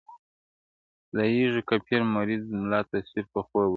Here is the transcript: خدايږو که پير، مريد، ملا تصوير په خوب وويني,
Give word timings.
خدايږو 1.05 1.61
که 1.67 1.75
پير، 1.85 2.01
مريد، 2.13 2.43
ملا 2.61 2.79
تصوير 2.89 3.25
په 3.33 3.39
خوب 3.47 3.55
وويني, 3.61 3.69